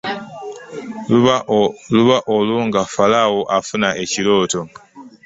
Luba 1.93 2.15
olwo 2.35 2.59
nga 2.67 2.81
Falaawo 2.93 3.41
afuna 3.57 3.87
ekirooto. 4.03 4.61